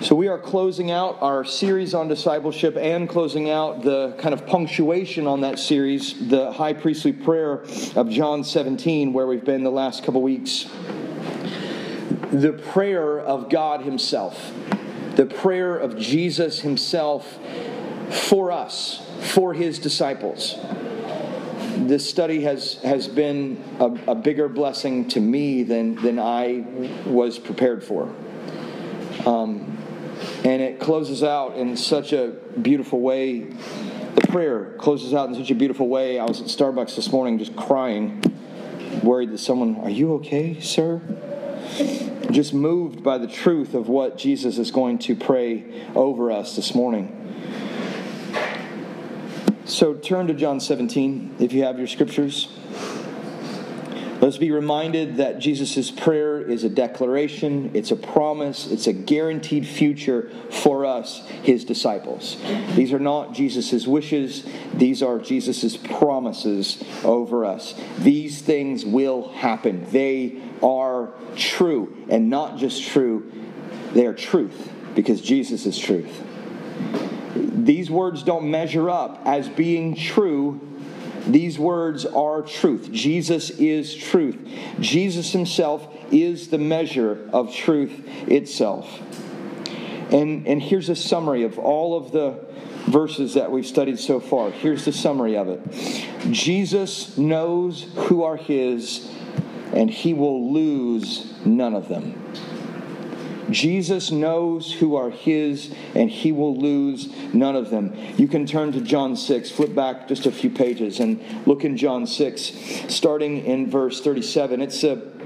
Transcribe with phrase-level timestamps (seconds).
[0.00, 4.46] So, we are closing out our series on discipleship and closing out the kind of
[4.46, 7.64] punctuation on that series, the high priestly prayer
[7.96, 10.70] of John 17, where we've been the last couple weeks.
[12.30, 14.52] The prayer of God Himself,
[15.16, 17.36] the prayer of Jesus Himself
[18.30, 20.54] for us, for His disciples.
[21.76, 26.64] This study has, has been a, a bigger blessing to me than, than I
[27.04, 28.14] was prepared for.
[29.26, 29.77] Um,
[30.48, 32.28] and it closes out in such a
[32.62, 33.40] beautiful way.
[33.40, 36.18] The prayer closes out in such a beautiful way.
[36.18, 38.22] I was at Starbucks this morning just crying,
[39.02, 41.02] worried that someone, Are you okay, sir?
[42.30, 46.74] Just moved by the truth of what Jesus is going to pray over us this
[46.74, 47.14] morning.
[49.66, 52.48] So turn to John 17 if you have your scriptures.
[54.28, 59.66] Let's be reminded that Jesus' prayer is a declaration, it's a promise, it's a guaranteed
[59.66, 62.36] future for us, his disciples.
[62.74, 67.74] These are not Jesus' wishes, these are Jesus' promises over us.
[68.00, 69.86] These things will happen.
[69.92, 73.32] They are true, and not just true,
[73.94, 76.22] they are truth, because Jesus is truth.
[77.34, 80.60] These words don't measure up as being true
[81.26, 82.90] these words are truth.
[82.92, 84.38] Jesus is truth.
[84.80, 89.00] Jesus himself is the measure of truth itself.
[90.12, 92.46] And, and here's a summary of all of the
[92.86, 94.50] verses that we've studied so far.
[94.50, 95.60] Here's the summary of it
[96.32, 99.10] Jesus knows who are his,
[99.74, 102.32] and he will lose none of them.
[103.50, 107.94] Jesus knows who are his, and he will lose none of them.
[108.16, 111.76] You can turn to John 6, flip back just a few pages, and look in
[111.76, 112.52] John 6,
[112.88, 114.60] starting in verse 37.
[114.60, 115.18] It's a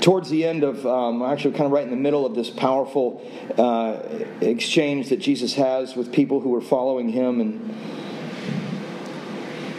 [0.00, 3.22] towards the end of, um, actually, kind of right in the middle of this powerful
[3.58, 4.00] uh,
[4.40, 7.74] exchange that Jesus has with people who are following him, and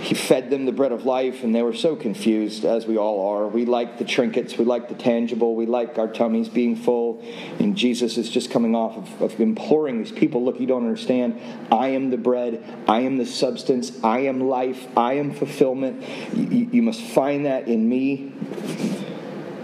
[0.09, 3.27] he fed them the bread of life, and they were so confused, as we all
[3.29, 3.47] are.
[3.47, 7.23] We like the trinkets, we like the tangible, we like our tummies being full.
[7.59, 11.39] And Jesus is just coming off of, of imploring these people look, you don't understand.
[11.71, 16.03] I am the bread, I am the substance, I am life, I am fulfillment.
[16.33, 18.33] You, you must find that in me.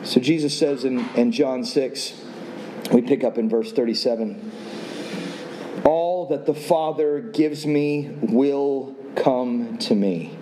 [0.03, 2.21] So Jesus says in, in John 6,
[2.91, 4.51] we pick up in verse 37
[5.85, 10.37] All that the Father gives me will come to me.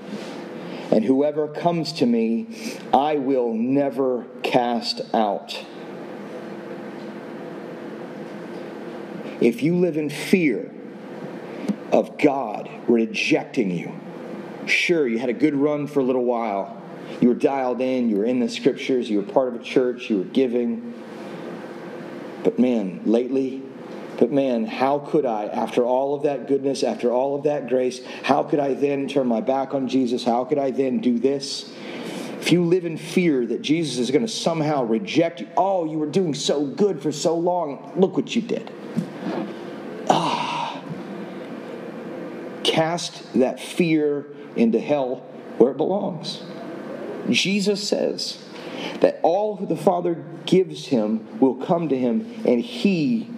[0.92, 5.66] And whoever comes to me, I will never cast out.
[9.42, 10.72] If you live in fear
[11.92, 13.92] of God rejecting you,
[14.68, 16.80] sure, you had a good run for a little while.
[17.20, 20.10] You were dialed in, you were in the scriptures, you were part of a church,
[20.10, 20.94] you were giving.
[22.44, 23.63] But man, lately,
[24.24, 28.00] but man, how could I, after all of that goodness, after all of that grace,
[28.24, 30.24] how could I then turn my back on Jesus?
[30.24, 31.70] How could I then do this?
[32.40, 35.98] If you live in fear that Jesus is going to somehow reject you, oh, you
[35.98, 38.72] were doing so good for so long, look what you did.
[40.10, 40.82] Ah.
[42.64, 45.16] Cast that fear into hell
[45.58, 46.42] where it belongs.
[47.30, 48.42] Jesus says
[49.02, 53.33] that all who the Father gives him will come to him, and he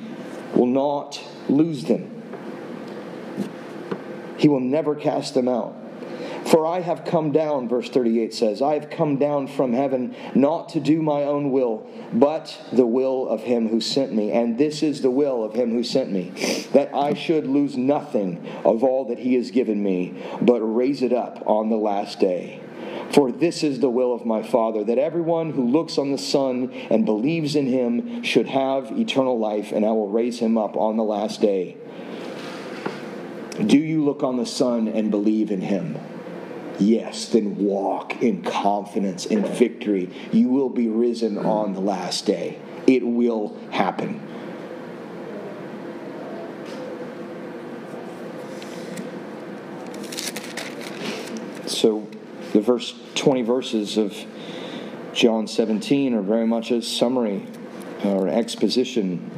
[0.55, 2.11] will not lose them.
[4.37, 5.75] He will never cast them out.
[6.45, 10.69] For I have come down, verse 38 says, I have come down from heaven not
[10.69, 14.31] to do my own will, but the will of him who sent me.
[14.31, 16.29] And this is the will of him who sent me,
[16.71, 21.13] that I should lose nothing of all that he has given me, but raise it
[21.13, 22.61] up on the last day.
[23.11, 26.71] For this is the will of my Father, that everyone who looks on the Son
[26.89, 30.97] and believes in him should have eternal life, and I will raise him up on
[30.97, 31.77] the last day.
[33.65, 35.97] Do you look on the Son and believe in him?
[36.77, 40.09] Yes, then walk in confidence and victory.
[40.33, 42.59] You will be risen on the last day.
[42.85, 44.21] It will happen.
[51.65, 52.09] So,
[52.55, 54.15] the verse 20 verses of
[55.11, 57.45] John 17 are very much a summary
[58.05, 59.29] uh, or exposition.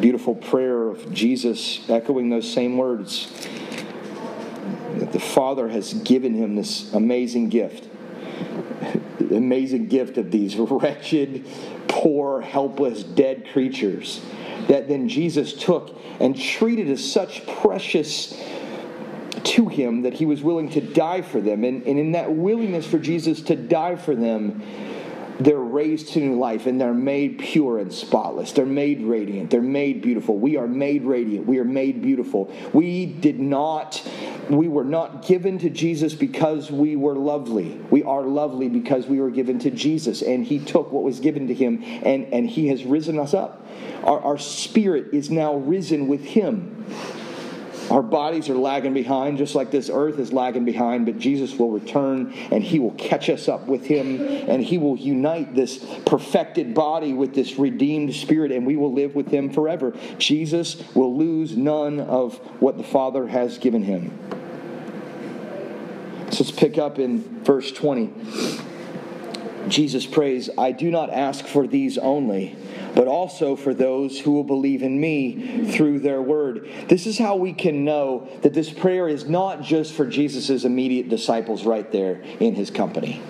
[0.00, 3.30] Beautiful prayer of Jesus echoing those same words
[4.96, 7.88] that the Father has given him this amazing gift.
[9.20, 11.46] The amazing gift of these wretched,
[11.86, 14.20] poor, helpless, dead creatures
[14.66, 18.32] that then Jesus took and treated as such precious
[19.44, 21.64] to him that he was willing to die for them.
[21.64, 24.62] And, and in that willingness for Jesus to die for them,
[25.40, 28.52] they're raised to new life and they're made pure and spotless.
[28.52, 29.50] They're made radiant.
[29.50, 30.38] They're made beautiful.
[30.38, 31.46] We are made radiant.
[31.46, 32.54] We are made beautiful.
[32.72, 34.06] We did not,
[34.48, 37.80] we were not given to Jesus because we were lovely.
[37.90, 41.48] We are lovely because we were given to Jesus and he took what was given
[41.48, 43.66] to him and, and he has risen us up.
[44.04, 46.84] Our, our spirit is now risen with him.
[47.90, 51.70] Our bodies are lagging behind, just like this earth is lagging behind, but Jesus will
[51.70, 56.74] return and he will catch us up with him and he will unite this perfected
[56.74, 59.94] body with this redeemed spirit and we will live with him forever.
[60.18, 64.18] Jesus will lose none of what the Father has given him.
[66.30, 68.12] So let's pick up in verse 20.
[69.68, 72.56] Jesus prays, I do not ask for these only
[72.94, 76.68] but also for those who will believe in me through their word.
[76.88, 81.08] This is how we can know that this prayer is not just for Jesus' immediate
[81.08, 83.20] disciples right there in his company.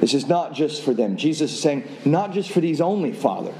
[0.00, 1.16] This is not just for them.
[1.16, 3.52] Jesus is saying, not just for these only, Father,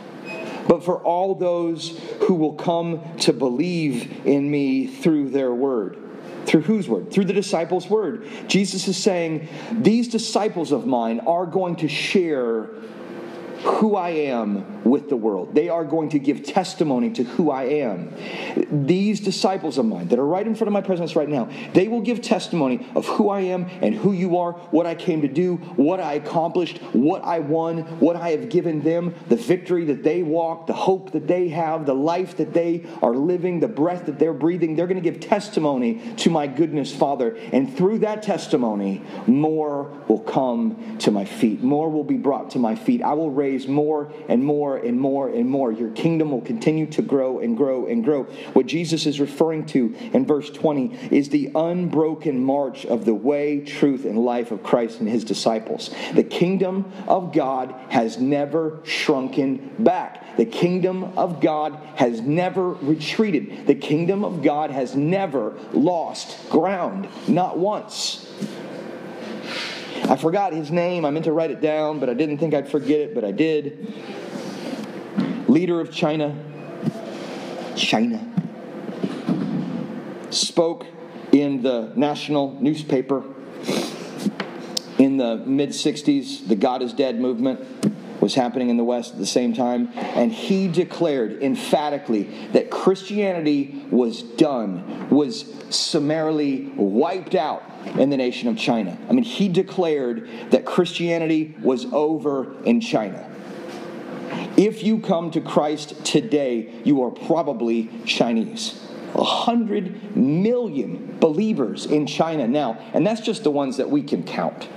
[0.66, 5.98] but for all those who will come to believe in me through their word.
[6.46, 7.12] Through whose word?
[7.12, 8.26] Through the disciples' word.
[8.48, 12.70] Jesus is saying, These disciples of mine are going to share
[13.62, 15.54] who I am with the world.
[15.54, 18.14] They are going to give testimony to who I am.
[18.86, 21.88] These disciples of mine that are right in front of my presence right now, they
[21.88, 25.28] will give testimony of who I am and who you are, what I came to
[25.28, 30.02] do, what I accomplished, what I won, what I have given them, the victory that
[30.02, 34.06] they walk, the hope that they have, the life that they are living, the breath
[34.06, 34.76] that they're breathing.
[34.76, 37.36] They're going to give testimony to my goodness, Father.
[37.52, 41.62] And through that testimony, more will come to my feet.
[41.62, 43.02] More will be brought to my feet.
[43.02, 45.72] I will raise more and more and more and more.
[45.72, 48.24] Your kingdom will continue to grow and grow and grow.
[48.52, 53.60] What Jesus is referring to in verse 20 is the unbroken march of the way,
[53.60, 55.90] truth, and life of Christ and his disciples.
[56.14, 60.36] The kingdom of God has never shrunken back.
[60.36, 63.66] The kingdom of God has never retreated.
[63.66, 68.26] The kingdom of God has never lost ground, not once.
[70.10, 71.04] I forgot his name.
[71.04, 73.30] I meant to write it down, but I didn't think I'd forget it, but I
[73.32, 73.92] did.
[75.50, 76.32] Leader of China.
[77.76, 78.24] China.
[80.30, 80.86] Spoke
[81.32, 83.24] in the national newspaper
[84.98, 86.46] in the mid 60s.
[86.46, 87.66] The God is Dead movement
[88.20, 89.90] was happening in the West at the same time.
[89.96, 97.64] And he declared emphatically that Christianity was done, was summarily wiped out
[97.98, 98.96] in the nation of China.
[99.08, 103.26] I mean, he declared that Christianity was over in China.
[104.60, 108.78] If you come to Christ today, you are probably Chinese.
[109.14, 114.22] A hundred million believers in China now, and that's just the ones that we can
[114.22, 114.68] count.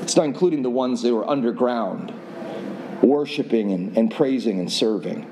[0.00, 2.10] It's not including the ones that were underground,
[3.02, 5.26] worshiping and, and praising and serving.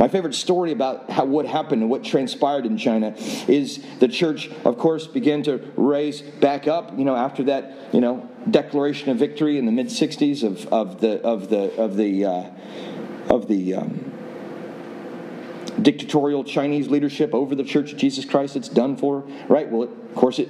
[0.00, 3.14] My favorite story about how, what happened and what transpired in China
[3.46, 6.98] is the church, of course, began to raise back up.
[6.98, 11.00] You know, after that, you know, declaration of victory in the mid '60s of, of
[11.00, 12.50] the of the of the uh,
[13.28, 14.12] of the um,
[15.80, 18.56] dictatorial Chinese leadership over the Church of Jesus Christ.
[18.56, 19.70] It's done for, right?
[19.70, 20.48] Well, of course, it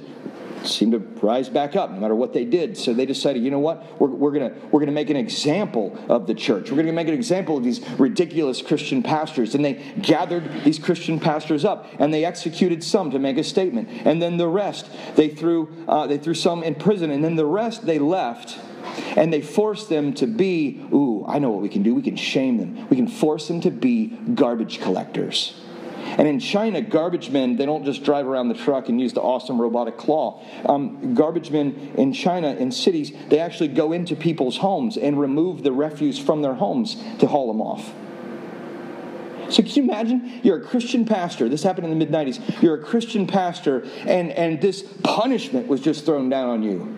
[0.63, 2.77] seemed to rise back up no matter what they did.
[2.77, 6.27] So they decided, you know what, we're, we're going we're gonna make an example of
[6.27, 6.69] the church.
[6.69, 9.55] We're going to make an example of these ridiculous Christian pastors.
[9.55, 13.89] And they gathered these Christian pastors up and they executed some to make a statement.
[14.05, 17.11] And then the rest, they threw, uh, they threw some in prison.
[17.11, 18.59] And then the rest, they left
[19.15, 21.93] and they forced them to be, ooh, I know what we can do.
[21.93, 22.87] We can shame them.
[22.89, 25.53] We can force them to be garbage collectors.
[26.17, 29.21] And in China, garbage men, they don't just drive around the truck and use the
[29.21, 30.43] awesome robotic claw.
[30.65, 35.61] Um, garbage men in China, in cities, they actually go into people's homes and remove
[35.61, 37.93] the refuse from their homes to haul them off.
[39.49, 40.41] So can you imagine?
[40.43, 41.47] You're a Christian pastor.
[41.47, 42.61] This happened in the mid 90s.
[42.61, 46.97] You're a Christian pastor, and, and this punishment was just thrown down on you.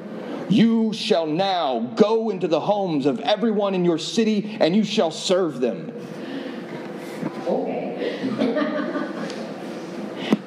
[0.50, 5.12] You shall now go into the homes of everyone in your city and you shall
[5.12, 5.94] serve them.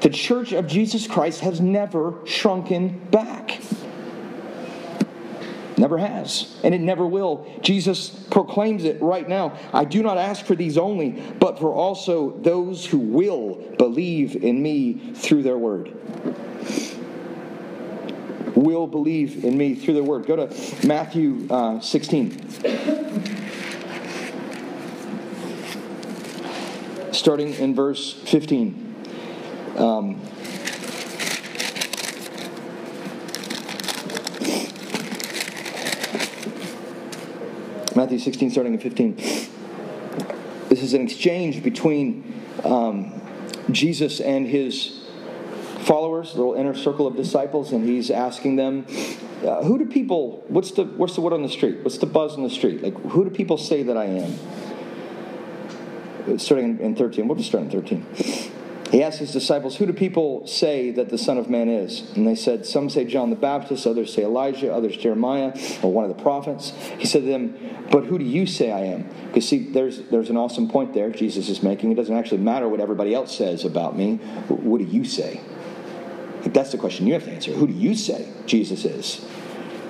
[0.03, 3.61] The church of Jesus Christ has never shrunken back.
[5.79, 7.47] Never has, and it never will.
[7.61, 9.57] Jesus proclaims it right now.
[9.73, 14.61] I do not ask for these only, but for also those who will believe in
[14.61, 15.93] me through their word.
[18.57, 20.27] Will believe in me through their word.
[20.27, 22.33] Go to Matthew uh, 16.
[27.13, 28.92] Starting in verse 15.
[29.77, 30.21] Um,
[37.95, 39.17] Matthew 16, starting at 15.
[40.69, 43.21] This is an exchange between um,
[43.71, 45.01] Jesus and his
[45.81, 48.87] followers, little inner circle of disciples, and he's asking them,
[49.45, 50.45] uh, "Who do people?
[50.49, 51.83] What's the what's the word on the street?
[51.83, 52.83] What's the buzz on the street?
[52.83, 54.39] Like, who do people say that I am?"
[56.39, 57.29] Starting in 13.
[57.29, 58.52] We'll just start in 13.
[58.93, 62.13] He asked his disciples, Who do people say that the Son of Man is?
[62.15, 66.05] And they said, Some say John the Baptist, others say Elijah, others Jeremiah, or one
[66.05, 66.75] of the prophets.
[66.99, 67.57] He said to them,
[67.91, 69.09] But who do you say I am?
[69.29, 71.91] Because, see, there's, there's an awesome point there Jesus is making.
[71.91, 74.17] It doesn't actually matter what everybody else says about me.
[74.49, 75.41] What do you say?
[76.45, 77.53] That's the question you have to answer.
[77.53, 79.25] Who do you say Jesus is?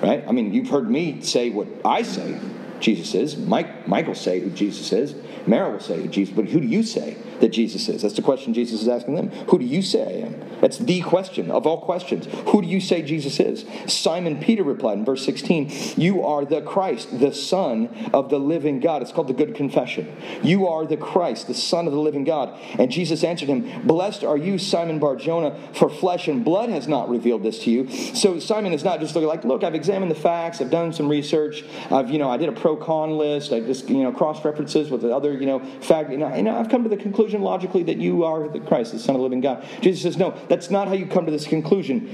[0.01, 0.23] Right?
[0.25, 2.39] I mean, you've heard me say what I say
[2.79, 3.35] Jesus is.
[3.35, 5.15] Mike, Mike will say who Jesus is.
[5.45, 8.01] Mara will say who Jesus, but who do you say that Jesus is?
[8.01, 9.29] That's the question Jesus is asking them.
[9.49, 10.59] Who do you say I am?
[10.61, 12.27] That's the question of all questions.
[12.49, 13.65] Who do you say Jesus is?
[13.87, 18.79] Simon Peter replied in verse 16, You are the Christ, the Son of the living
[18.79, 19.01] God.
[19.01, 20.15] It's called the Good Confession.
[20.41, 22.57] You are the Christ, the Son of the living God.
[22.79, 27.09] And Jesus answered him, Blessed are you, Simon Barjona, for flesh and blood has not
[27.09, 27.89] revealed this to you.
[27.89, 31.09] So Simon is not just looking like, Look, I've examined the facts, I've done some
[31.09, 34.43] research, I've, you know, I did a pro con list, I just, you know, cross
[34.45, 37.83] references with the other, you know, fact, you know, I've come to the conclusion logically
[37.83, 39.65] that you are the Christ, the Son of the living God.
[39.81, 42.09] Jesus says, No, that's not how you come to this conclusion.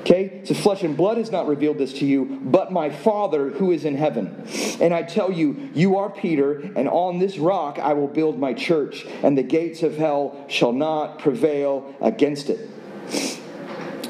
[0.00, 0.40] Okay?
[0.44, 3.84] So flesh and blood has not revealed this to you, but my Father who is
[3.84, 4.46] in heaven.
[4.80, 8.54] And I tell you, you are Peter, and on this rock I will build my
[8.54, 12.70] church, and the gates of hell shall not prevail against it.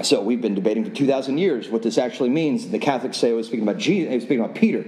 [0.11, 2.69] So we've been debating for 2,000 years what this actually means.
[2.69, 4.83] The Catholics say oh, it was speaking about Jesus, it was speaking about Peter.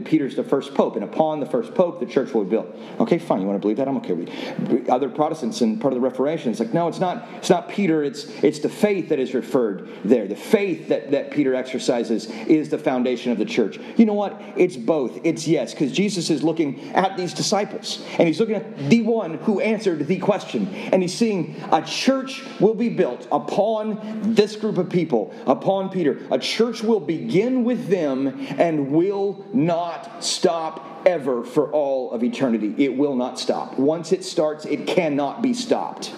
[0.00, 2.74] Peter's the first pope, and upon the first pope, the church will be built.
[3.00, 3.40] Okay, fine.
[3.40, 3.88] You want to believe that?
[3.88, 4.90] I'm okay with it.
[4.90, 7.26] Other Protestants and part of the Reformation, it's like, no, it's not.
[7.36, 8.02] It's not Peter.
[8.02, 10.26] It's it's the faith that is referred there.
[10.26, 13.78] The faith that that Peter exercises is the foundation of the church.
[13.96, 14.40] You know what?
[14.56, 15.20] It's both.
[15.24, 19.34] It's yes, because Jesus is looking at these disciples, and he's looking at the one
[19.38, 24.78] who answered the question, and he's seeing a church will be built upon this group
[24.78, 26.20] of people upon Peter.
[26.30, 32.74] A church will begin with them and will not stop ever for all of eternity.
[32.78, 33.78] It will not stop.
[33.78, 36.12] Once it starts, it cannot be stopped.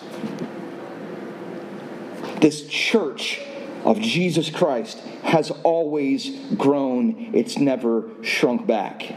[2.41, 3.41] This church
[3.85, 9.15] of Jesus Christ has always grown, it's never shrunk back.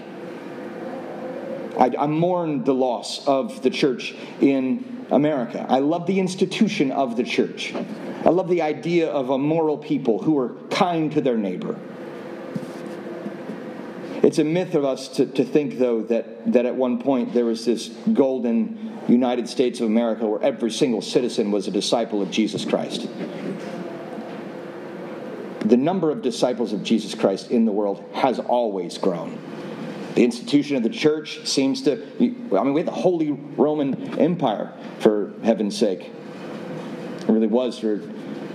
[1.80, 5.66] I, I mourn the loss of the church in America.
[5.70, 7.74] I love the institution of the church.
[8.26, 11.78] I love the idea of a moral people who are kind to their neighbor.
[14.24, 17.46] It's a myth of us to, to think, though, that, that at one point there
[17.46, 22.30] was this golden United States of America where every single citizen was a disciple of
[22.30, 23.08] Jesus Christ.
[25.66, 29.40] The number of disciples of Jesus Christ in the world has always grown.
[30.16, 34.74] The institution of the church seems to, I mean, we had the Holy Roman Empire,
[35.00, 36.12] for heaven's sake.
[37.22, 38.02] It really was for,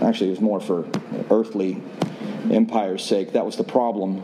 [0.03, 0.87] actually, it was more for
[1.31, 1.83] earthly
[2.51, 3.33] empire's sake.
[3.33, 4.23] That was the problem.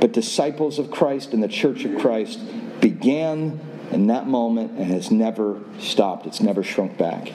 [0.00, 2.40] But disciples of Christ and the church of Christ
[2.80, 3.60] began
[3.92, 6.26] in that moment and has never stopped.
[6.26, 7.32] It's never shrunk back.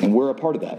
[0.00, 0.78] And we're a part of that.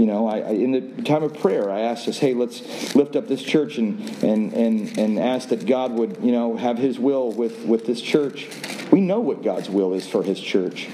[0.00, 3.16] You know, I, I, in the time of prayer, I asked us, hey, let's lift
[3.16, 6.98] up this church and, and, and, and ask that God would, you know, have his
[6.98, 8.48] will with, with this church.
[8.90, 10.88] We know what God's will is for his church.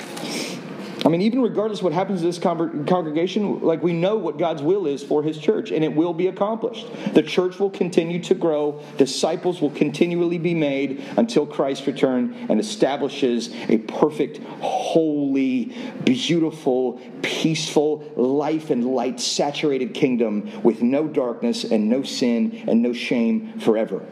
[1.06, 4.88] I mean, even regardless what happens to this congregation, like we know what God's will
[4.88, 6.88] is for His church, and it will be accomplished.
[7.14, 12.58] The church will continue to grow, disciples will continually be made until Christ return and
[12.58, 15.66] establishes a perfect, holy,
[16.04, 22.92] beautiful, peaceful, life and light saturated kingdom with no darkness and no sin and no
[22.92, 24.04] shame forever.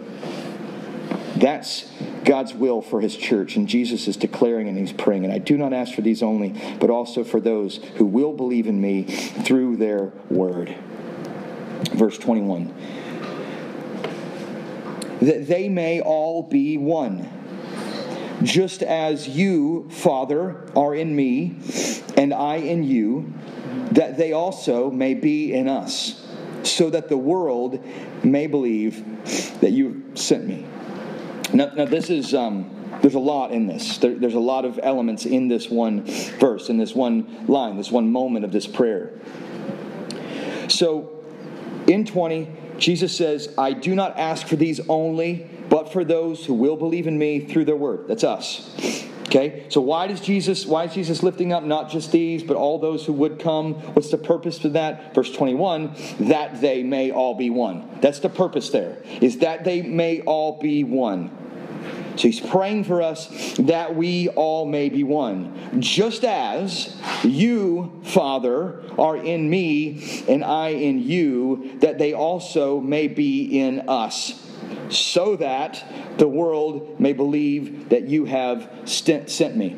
[1.34, 1.90] That's
[2.24, 3.56] God's will for his church.
[3.56, 5.24] And Jesus is declaring and he's praying.
[5.24, 8.66] And I do not ask for these only, but also for those who will believe
[8.66, 10.74] in me through their word.
[11.92, 12.74] Verse 21
[15.20, 17.30] that they may all be one.
[18.42, 21.56] Just as you, Father, are in me,
[22.16, 23.32] and I in you,
[23.92, 26.26] that they also may be in us,
[26.62, 27.82] so that the world
[28.24, 30.66] may believe that you sent me.
[31.54, 32.34] Now, now this is.
[32.34, 32.70] Um,
[33.00, 33.98] there's a lot in this.
[33.98, 36.04] There, there's a lot of elements in this one
[36.38, 39.18] verse, in this one line, this one moment of this prayer.
[40.68, 41.24] So,
[41.86, 46.54] in 20, Jesus says, I do not ask for these only, but for those who
[46.54, 48.08] will believe in me through their word.
[48.08, 49.03] That's us.
[49.26, 52.78] Okay, so why does Jesus, why is Jesus lifting up not just these, but all
[52.78, 53.74] those who would come?
[53.94, 55.14] What's the purpose for that?
[55.14, 57.88] Verse 21, that they may all be one.
[58.00, 61.30] That's the purpose there, is that they may all be one.
[62.16, 65.80] So he's praying for us that we all may be one.
[65.80, 73.08] Just as you, Father, are in me and I in you, that they also may
[73.08, 74.43] be in us
[74.90, 75.84] so that
[76.18, 79.76] the world may believe that you have sent me.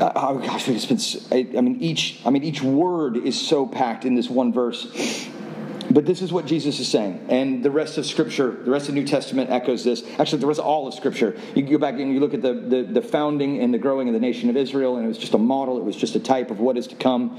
[0.00, 1.56] Uh, oh gosh, it's been.
[1.56, 2.20] I mean, each.
[2.24, 5.26] I mean, each word is so packed in this one verse.
[5.88, 8.94] But this is what Jesus is saying, and the rest of Scripture, the rest of
[8.94, 10.02] the New Testament echoes this.
[10.18, 11.38] Actually, the rest of all of Scripture.
[11.54, 14.14] You go back and you look at the, the, the founding and the growing of
[14.14, 15.78] the nation of Israel, and it was just a model.
[15.78, 17.38] It was just a type of what is to come,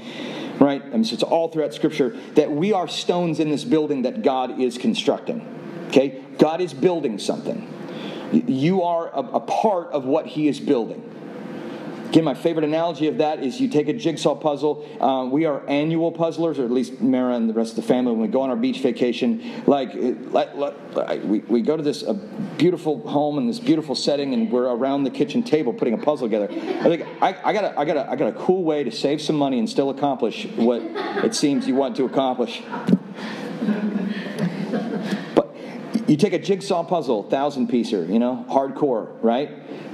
[0.58, 0.82] right?
[0.82, 4.22] I mean, so it's all throughout Scripture that we are stones in this building that
[4.22, 5.46] God is constructing.
[5.88, 6.22] Okay?
[6.38, 7.74] God is building something.
[8.32, 11.04] You are a, a part of what He is building.
[12.08, 14.88] Again, my favorite analogy of that is you take a jigsaw puzzle.
[14.98, 18.12] Um, we are annual puzzlers, or at least Mara and the rest of the family,
[18.12, 22.02] when we go on our beach vacation, like, like, like we, we go to this
[22.02, 25.98] a beautiful home in this beautiful setting, and we're around the kitchen table putting a
[25.98, 26.48] puzzle together.
[26.50, 28.90] I think I, I, got a, I, got a, I got a cool way to
[28.90, 30.80] save some money and still accomplish what
[31.22, 32.62] it seems you want to accomplish.
[36.08, 39.50] You take a jigsaw puzzle, thousand piecer, you know, hardcore, right?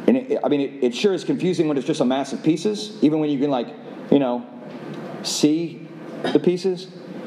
[0.06, 2.42] And it, I mean, it, it sure is confusing when it's just a mass of
[2.42, 2.96] pieces.
[3.02, 3.66] Even when you can, like,
[4.12, 4.46] you know,
[5.24, 5.88] see
[6.32, 6.86] the pieces,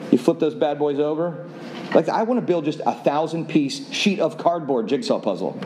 [0.09, 1.49] you flip those bad boys over.
[1.93, 5.59] Like, I want to build just a thousand piece sheet of cardboard jigsaw puzzle.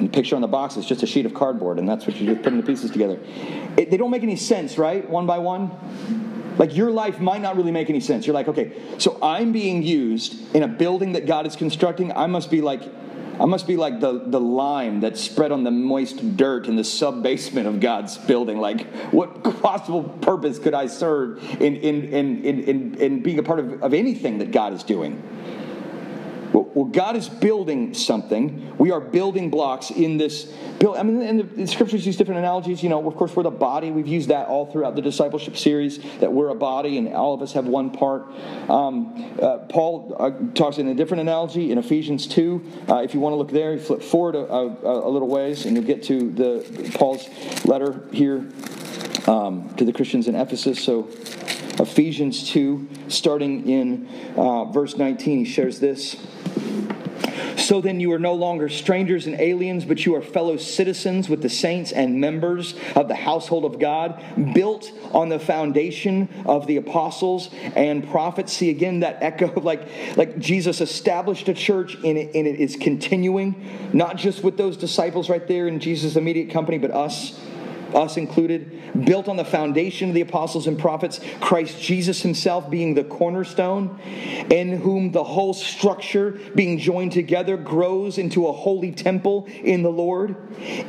[0.00, 2.34] The picture on the box is just a sheet of cardboard, and that's what you're
[2.34, 3.20] putting the pieces together.
[3.76, 5.08] It, they don't make any sense, right?
[5.08, 5.70] One by one.
[6.58, 8.26] Like your life might not really make any sense.
[8.26, 12.12] You're like, okay, so I'm being used in a building that God is constructing.
[12.12, 12.82] I must be like,
[13.38, 16.84] I must be like the, the lime that's spread on the moist dirt in the
[16.84, 18.58] sub basement of God's building.
[18.58, 23.60] Like, what possible purpose could I serve in, in, in, in, in, being a part
[23.60, 25.22] of, of anything that God is doing?
[26.76, 28.76] Well, God is building something.
[28.76, 30.44] We are building blocks in this
[30.78, 30.98] build.
[30.98, 32.82] I mean, and the, the, scriptures use different analogies.
[32.82, 33.90] You know, of course, we're the body.
[33.90, 37.40] We've used that all throughout the discipleship series that we're a body and all of
[37.40, 38.26] us have one part.
[38.68, 42.62] Um, uh, Paul uh, talks in a different analogy in Ephesians 2.
[42.90, 45.64] Uh, if you want to look there, you flip forward a, a, a, little ways
[45.64, 47.26] and you'll get to the Paul's
[47.64, 48.46] letter here
[49.26, 50.84] um, to the Christians in Ephesus.
[50.84, 51.08] So,
[51.78, 56.16] Ephesians 2, starting in uh, verse 19, he shares this.
[57.56, 61.42] So then you are no longer strangers and aliens, but you are fellow citizens with
[61.42, 64.22] the saints and members of the household of God,
[64.54, 68.52] built on the foundation of the apostles and prophets.
[68.52, 72.60] See again that echo of like, like Jesus established a church and it, and it
[72.60, 77.36] is continuing, not just with those disciples right there in Jesus' immediate company, but us
[77.94, 82.94] us included, built on the foundation of the apostles and prophets, Christ Jesus himself being
[82.94, 83.98] the cornerstone,
[84.50, 89.90] in whom the whole structure, being joined together, grows into a holy temple in the
[89.90, 90.36] Lord.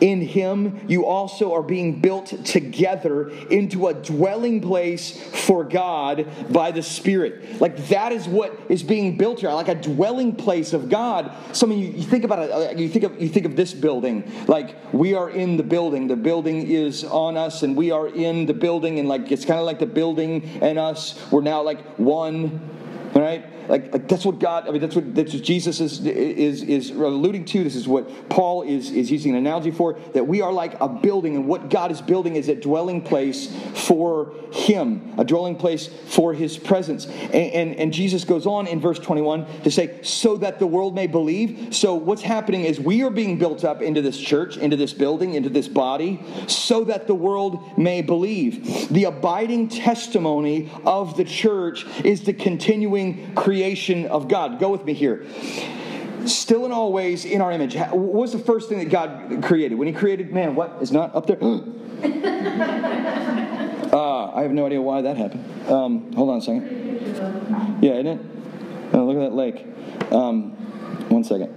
[0.01, 6.71] In him, you also are being built together into a dwelling place for God by
[6.71, 7.59] the Spirit.
[7.61, 11.31] Like that is what is being built here, like a dwelling place of God.
[11.53, 14.31] Some of you, you think about it, you think of, you think of this building,
[14.47, 16.07] like we are in the building.
[16.07, 19.45] The building is is on us and we are in the building and like it's
[19.45, 21.19] kind of like the building and us.
[21.31, 22.59] We're now like one
[23.13, 26.63] right like, like that's what God, I mean, that's what, that's what Jesus is, is,
[26.63, 27.63] is alluding to.
[27.63, 30.87] This is what Paul is, is using an analogy for, that we are like a
[30.87, 35.87] building, and what God is building is a dwelling place for Him, a dwelling place
[35.87, 37.05] for His presence.
[37.05, 40.95] And, and, and Jesus goes on in verse 21 to say, so that the world
[40.95, 41.75] may believe.
[41.75, 45.33] So what's happening is we are being built up into this church, into this building,
[45.33, 48.89] into this body, so that the world may believe.
[48.89, 54.59] The abiding testimony of the church is the continuing creation creation of God.
[54.59, 55.25] Go with me here.
[56.25, 57.75] Still in all ways in our image.
[57.75, 59.79] What was the first thing that God created?
[59.79, 61.37] When He created man, what is not up there?
[63.93, 65.43] uh, I have no idea why that happened.
[65.71, 67.81] Um, hold on a second.
[67.81, 68.19] Yeah, isn't it?
[68.93, 69.65] Oh, look at that lake.
[70.11, 70.51] Um,
[71.09, 71.55] one second.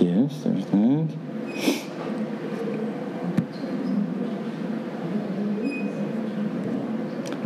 [0.00, 1.27] Yes, there's that.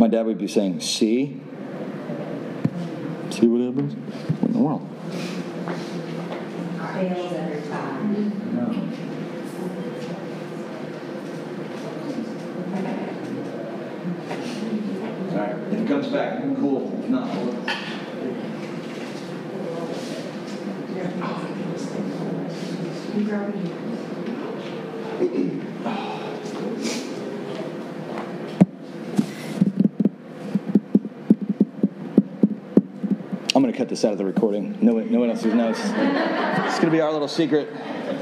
[0.02, 1.40] My dad would be saying, See?
[3.30, 3.94] See what happens?
[3.94, 4.82] What in the world?
[6.92, 8.32] Fails every time.
[15.30, 15.54] All right.
[15.72, 16.98] If it comes back, cool.
[17.00, 17.28] If not,
[23.14, 24.21] I'm
[33.82, 34.78] cut this out of the recording.
[34.80, 35.76] No one, no one else knows.
[35.76, 37.68] It's going to be our little secret.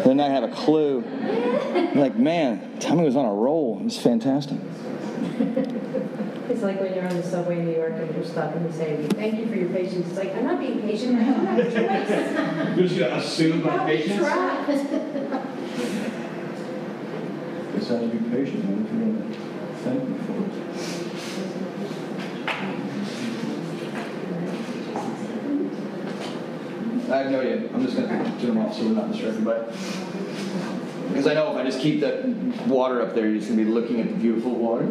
[0.04, 1.04] They not have a clue.
[1.04, 3.78] I'm like, man, Tommy was on a roll.
[3.78, 4.56] It was fantastic.
[6.48, 8.72] It's like when you're on the subway in New York and you're stopped and you
[8.72, 10.08] say, thank you for your patience.
[10.08, 11.74] It's like, I'm not being patient, I don't have a choice.
[12.78, 14.18] You're just going to assume my Probably patience?
[14.18, 14.64] try.
[17.74, 18.64] Guess I have to be patient.
[18.64, 19.34] man, if you're to
[19.84, 22.09] thank me for it.
[27.10, 27.68] I have no idea.
[27.74, 29.66] I'm just going to turn them off so we're not distracted by it.
[31.08, 32.24] Because I know if I just keep that
[32.68, 34.86] water up there, you're just going to be looking at the beautiful water.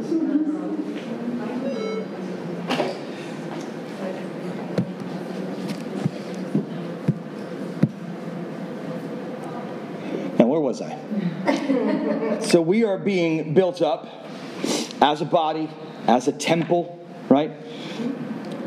[10.37, 12.39] Now, where was I?
[12.41, 14.27] so, we are being built up
[15.01, 15.69] as a body,
[16.05, 17.51] as a temple, right?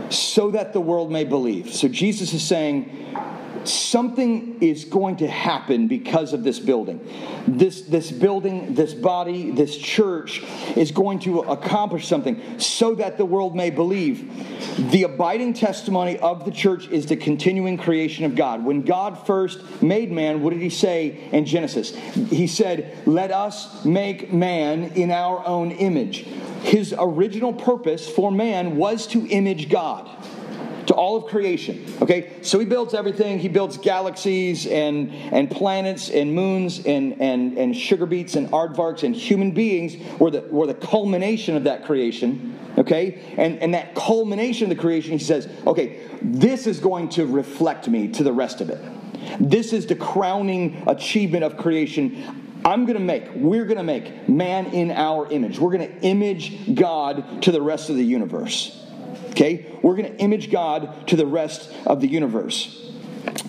[0.08, 1.74] So that the world may believe.
[1.74, 3.02] So, Jesus is saying,
[3.64, 7.00] something is going to happen because of this building.
[7.46, 10.42] This, this building, this body, this church
[10.76, 14.90] is going to accomplish something so that the world may believe.
[14.90, 18.64] The abiding testimony of the church is the continuing creation of God.
[18.64, 21.94] When God first made man, what did he say in Genesis?
[22.30, 26.24] He said, Let us make man in our own image.
[26.62, 30.08] His original purpose for man was to image God
[30.92, 31.84] to all of creation.
[32.02, 33.38] Okay, so he builds everything.
[33.38, 39.02] He builds galaxies and and planets and moons and and and sugar beets and aardvarks
[39.02, 42.58] and human beings were the were the culmination of that creation.
[42.78, 47.26] Okay, and and that culmination of the creation, he says, okay, this is going to
[47.26, 48.80] reflect me to the rest of it.
[49.40, 52.38] This is the crowning achievement of creation.
[52.64, 55.58] I'm going to make, we're going to make man in our image.
[55.58, 58.81] We're going to image God to the rest of the universe.
[59.32, 59.78] Okay?
[59.82, 62.78] We're going to image God to the rest of the universe.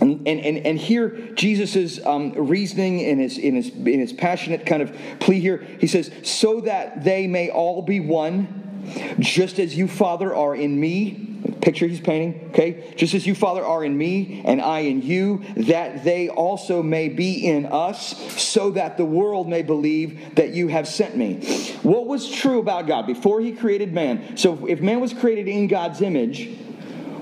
[0.02, 4.66] And, and, and, and here, Jesus' um, reasoning in his, in, his, in his passionate
[4.66, 9.78] kind of plea here, he says, So that they may all be one, just as
[9.78, 11.33] you, Father, are in me.
[11.64, 12.94] Picture he's painting, okay?
[12.98, 17.08] Just as you, Father, are in me and I in you, that they also may
[17.08, 21.36] be in us, so that the world may believe that you have sent me.
[21.82, 24.36] What was true about God before he created man?
[24.36, 26.50] So if man was created in God's image,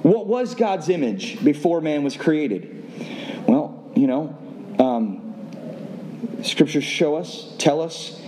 [0.01, 3.45] what was God's image before man was created?
[3.47, 4.36] Well, you know,
[4.80, 8.19] um, scriptures show us, tell us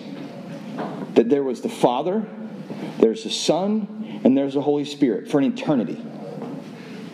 [1.15, 2.23] that there was the Father,
[2.99, 3.92] there's the Son,
[4.23, 6.03] and there's the Holy Spirit for an eternity.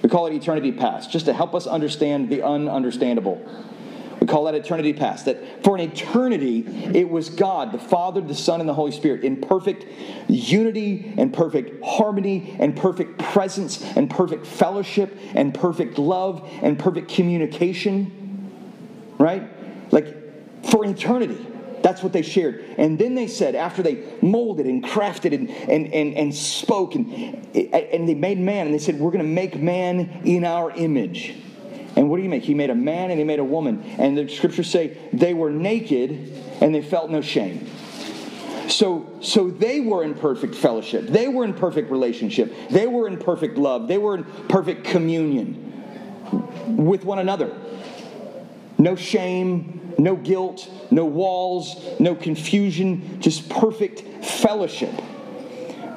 [0.01, 3.37] We call it eternity past, just to help us understand the ununderstandable.
[4.19, 5.25] We call that eternity past.
[5.25, 9.23] That for an eternity, it was God, the Father, the Son, and the Holy Spirit
[9.23, 9.85] in perfect
[10.27, 17.09] unity and perfect harmony and perfect presence and perfect fellowship and perfect love and perfect
[17.09, 18.51] communication.
[19.17, 19.43] Right?
[19.91, 21.45] Like for eternity.
[21.81, 22.63] That's what they shared.
[22.77, 27.07] And then they said, after they molded and crafted and, and, and, and spoke and,
[27.55, 31.35] and they made man, and they said, We're going to make man in our image.
[31.95, 32.43] And what do you make?
[32.43, 33.83] He made a man and he made a woman.
[33.97, 36.11] And the scriptures say they were naked
[36.61, 37.67] and they felt no shame.
[38.69, 41.07] So, so they were in perfect fellowship.
[41.07, 42.53] They were in perfect relationship.
[42.69, 43.87] They were in perfect love.
[43.87, 45.65] They were in perfect communion
[46.67, 47.57] with one another.
[48.77, 54.93] No shame, no guilt, no walls, no confusion, just perfect fellowship.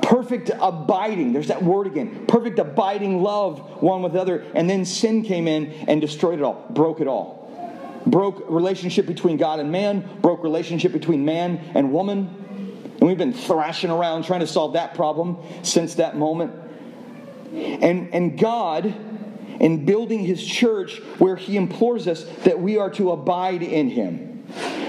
[0.03, 1.33] Perfect abiding.
[1.33, 2.27] There's that word again.
[2.27, 4.45] Perfect abiding love one with the other.
[4.55, 7.41] And then sin came in and destroyed it all, broke it all.
[8.05, 12.43] Broke relationship between God and man, broke relationship between man and woman.
[12.99, 16.53] And we've been thrashing around trying to solve that problem since that moment.
[17.55, 18.95] And, and God,
[19.61, 24.45] in building his church, where he implores us that we are to abide in him,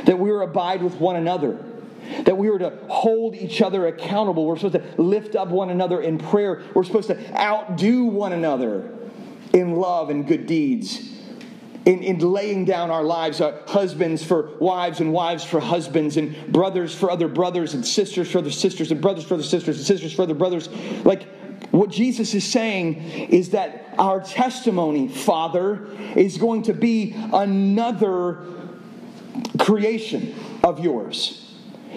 [0.05, 1.63] that we are abide with one another,
[2.25, 4.45] that we are to hold each other accountable.
[4.45, 6.61] We're supposed to lift up one another in prayer.
[6.73, 8.93] We're supposed to outdo one another
[9.53, 11.11] in love and good deeds.
[11.85, 16.33] In, in laying down our lives, uh, husbands for wives and wives for husbands, and
[16.51, 19.85] brothers for other brothers, and sisters for other sisters, and brothers for other sisters, and
[19.85, 20.69] sisters for other brothers.
[21.03, 21.27] Like,
[21.73, 22.97] what Jesus is saying
[23.31, 28.45] is that our testimony, Father, is going to be another
[29.57, 31.39] creation of yours.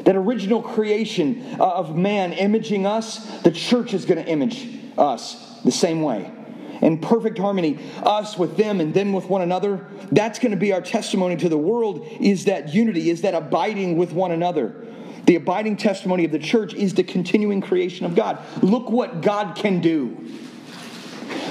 [0.04, 5.60] that original creation uh, of man imaging us, the church is going to image us
[5.62, 6.32] the same way.
[6.80, 9.86] In perfect harmony, us with them and them with one another.
[10.10, 13.98] That's going to be our testimony to the world is that unity, is that abiding
[13.98, 14.86] with one another.
[15.26, 18.38] The abiding testimony of the church is the continuing creation of God.
[18.62, 20.16] Look what God can do.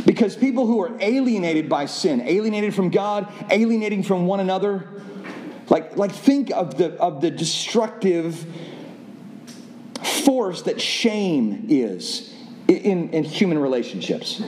[0.06, 4.88] Because people who are alienated by sin, alienated from God, alienating from one another,
[5.70, 8.46] like, like think of the, of the destructive
[10.04, 12.35] force that shame is
[12.68, 14.42] in, in human relationships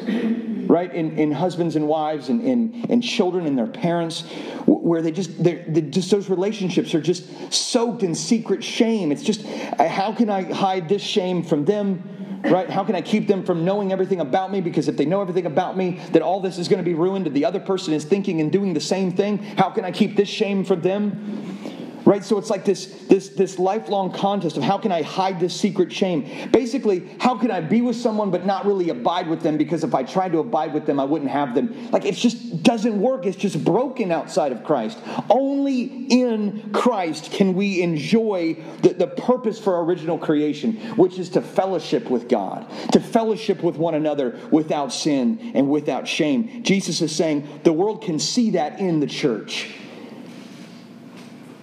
[0.67, 4.21] right in, in husbands and wives and in, in children and their parents
[4.65, 9.23] where they just they're, they're just those relationships are just soaked in secret shame it's
[9.23, 12.03] just uh, how can i hide this shame from them
[12.43, 12.69] right?
[12.69, 14.62] How can I keep them from knowing everything about me?
[14.62, 17.27] Because if they know everything about me, that all this is going to be ruined
[17.27, 19.39] and the other person is thinking and doing the same thing.
[19.39, 21.76] How can I keep this shame from them?
[22.08, 22.24] Right?
[22.24, 25.91] So it's like this this this lifelong contest of how can i hide this secret
[25.91, 26.50] shame?
[26.52, 29.58] Basically how can i be with someone but not really abide with them?
[29.58, 31.91] Because if i tried to abide with them i wouldn't have them.
[31.91, 33.26] Like it just doesn't work.
[33.26, 34.98] It's just broken outside of christ.
[35.30, 41.41] Only in christ can we enjoy the, the purpose for original creation which is to
[41.41, 46.63] fellowship with god to fellowship with one another without sin and without shame.
[46.63, 49.67] Jesus is saying the world can see that in the church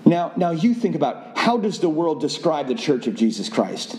[0.07, 3.99] now, now you think about how does the world describe the church of Jesus Christ?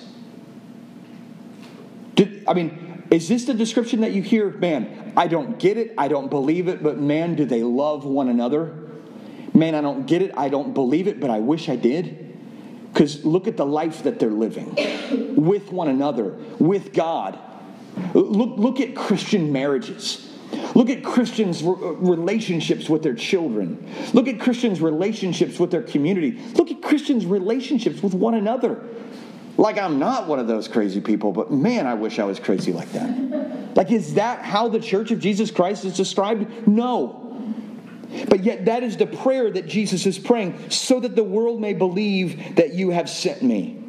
[2.15, 4.49] Did, I mean, is this the description that you hear?
[4.49, 8.29] Man, I don't get it, I don't believe it, but man, do they love one
[8.29, 8.77] another?
[9.53, 12.21] Man, I don't get it, I don't believe it, but I wish I did.
[12.91, 17.37] Because look at the life that they're living with one another, with God.
[18.13, 20.29] Look, look at Christian marriages.
[20.75, 23.87] Look at Christians' uh, relationships with their children.
[24.13, 26.39] Look at Christians' relationships with their community.
[26.53, 28.83] Look at Christians' relationships with one another.
[29.57, 32.73] Like, I'm not one of those crazy people, but man, I wish I was crazy
[32.73, 33.75] like that.
[33.75, 36.67] Like, is that how the church of Jesus Christ is described?
[36.67, 37.21] No.
[38.27, 41.73] But yet, that is the prayer that Jesus is praying so that the world may
[41.73, 43.84] believe that you have sent me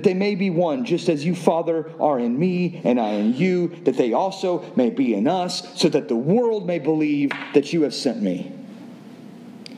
[0.00, 3.34] that they may be one, just as you, Father, are in me and I in
[3.34, 7.74] you, that they also may be in us, so that the world may believe that
[7.74, 8.50] you have sent me.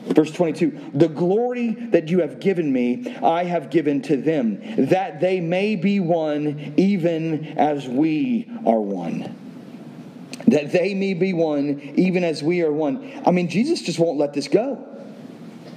[0.05, 5.19] Verse 22 The glory that you have given me, I have given to them, that
[5.19, 9.35] they may be one, even as we are one.
[10.47, 13.21] That they may be one, even as we are one.
[13.25, 14.87] I mean, Jesus just won't let this go.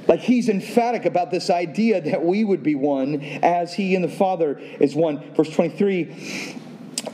[0.07, 4.09] Like he's emphatic about this idea that we would be one as he and the
[4.09, 5.35] Father is one.
[5.35, 6.57] Verse 23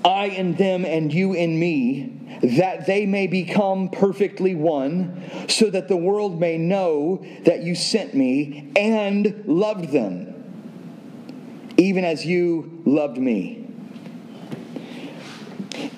[0.05, 5.89] I in them and you in me, that they may become perfectly one, so that
[5.89, 10.35] the world may know that you sent me and loved them,
[11.77, 13.62] even as you loved me.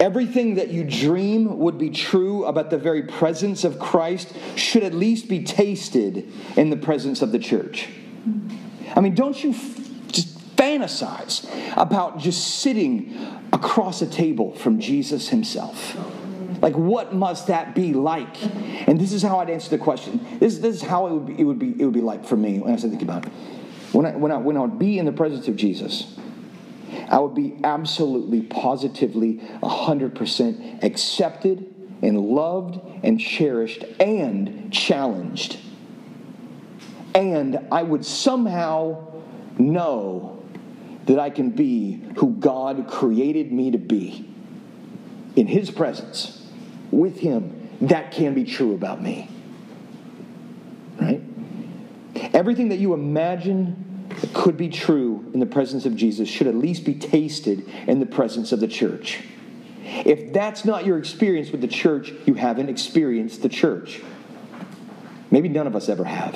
[0.00, 4.94] Everything that you dream would be true about the very presence of Christ should at
[4.94, 7.88] least be tasted in the presence of the church.
[8.94, 13.16] I mean, don't you f- just fantasize about just sitting
[13.52, 15.96] across a table from Jesus himself?
[16.62, 18.42] Like, what must that be like?
[18.88, 20.24] And this is how I'd answer the question.
[20.38, 22.36] This, this is how it would, be, it, would be, it would be like for
[22.36, 23.32] me when I was thinking about it.
[23.92, 26.16] When I, when, I, when I would be in the presence of Jesus,
[27.08, 35.58] I would be absolutely, positively, 100% accepted and loved and cherished and challenged.
[37.14, 39.06] And I would somehow
[39.58, 40.42] know
[41.06, 44.28] that I can be who God created me to be
[45.36, 46.46] in His presence,
[46.90, 47.68] with Him.
[47.82, 49.28] That can be true about me.
[51.00, 51.20] Right?
[52.32, 53.93] Everything that you imagine
[54.32, 58.06] could be true in the presence of Jesus should at least be tasted in the
[58.06, 59.20] presence of the church.
[59.84, 64.00] If that's not your experience with the church, you haven't experienced the church.
[65.30, 66.34] Maybe none of us ever have.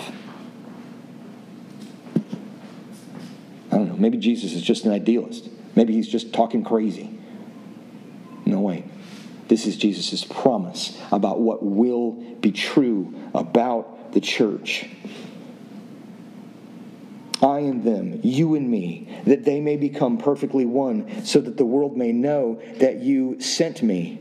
[3.71, 3.97] I don't know.
[3.97, 5.49] Maybe Jesus is just an idealist.
[5.77, 7.17] Maybe he's just talking crazy.
[8.45, 8.85] No way.
[9.47, 14.87] This is Jesus' promise about what will be true about the church.
[17.43, 21.65] I and them, you and me, that they may become perfectly one, so that the
[21.65, 24.21] world may know that you sent me.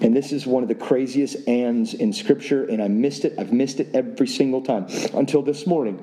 [0.00, 3.34] And this is one of the craziest ands in Scripture, and I missed it.
[3.38, 6.00] I've missed it every single time until this morning.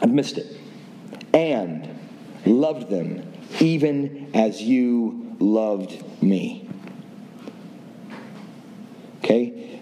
[0.00, 0.56] I've missed it.
[1.34, 1.88] And
[2.46, 3.30] loved them
[3.60, 6.68] even as you loved me.
[9.18, 9.80] Okay?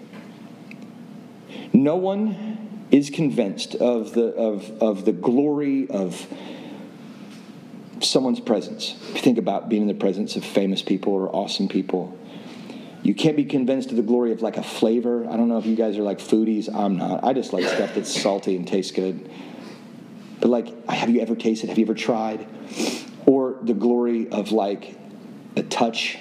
[1.71, 2.48] No one
[2.91, 6.27] is convinced of the, of, of the glory of
[8.01, 11.67] someone's presence, if you think about being in the presence of famous people or awesome
[11.67, 12.17] people,
[13.03, 15.25] you can't be convinced of the glory of like a flavor.
[15.29, 16.73] I don't know if you guys are like foodies.
[16.73, 17.23] I'm not.
[17.23, 19.29] I just like stuff that's salty and tastes good.
[20.41, 21.69] But like, have you ever tasted?
[21.69, 22.45] Have you ever tried?
[23.25, 24.97] Or the glory of like
[25.55, 26.17] a touch?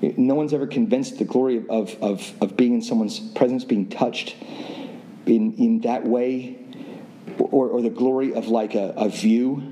[0.00, 4.36] No one's ever convinced the glory of, of, of being in someone's presence, being touched
[5.26, 6.56] in, in that way,
[7.38, 9.62] or, or the glory of like a, a view.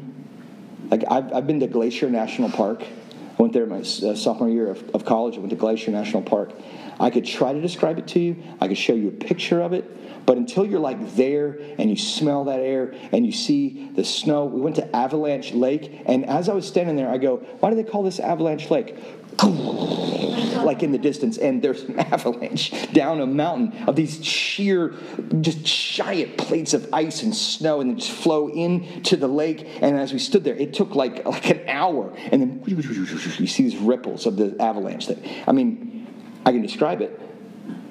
[0.91, 2.83] Like, I've, I've been to Glacier National Park.
[2.83, 5.37] I went there my uh, sophomore year of, of college.
[5.37, 6.53] I went to Glacier National Park.
[6.99, 9.73] I could try to describe it to you, I could show you a picture of
[9.73, 10.25] it.
[10.27, 14.47] But until you're like there and you smell that air and you see the snow,
[14.47, 16.03] we went to Avalanche Lake.
[16.07, 18.97] And as I was standing there, I go, why do they call this Avalanche Lake?
[19.45, 24.95] Like in the distance, and there's an avalanche down a mountain of these sheer,
[25.41, 29.67] just giant plates of ice and snow, and just flow into the lake.
[29.81, 33.63] And as we stood there, it took like like an hour, and then you see
[33.63, 35.07] these ripples of the avalanche.
[35.07, 36.07] That I mean,
[36.45, 37.21] I can describe it,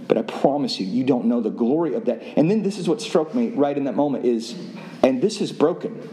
[0.07, 2.21] but I promise you, you don't know the glory of that.
[2.37, 4.55] And then this is what struck me right in that moment is,
[5.03, 6.09] and this is broken.